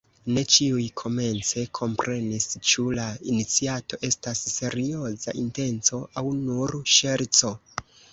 [0.35, 7.53] Ne ĉiuj komence komprenis, ĉu la iniciato estas serioza intenco aŭ nur ŝerco.